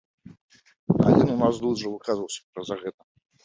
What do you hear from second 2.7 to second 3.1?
за гэта.